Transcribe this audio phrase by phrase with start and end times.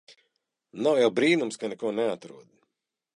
[0.87, 2.49] Nav jau brīnums ka neko neatrod.